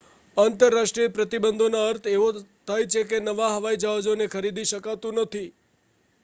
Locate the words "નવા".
3.21-3.51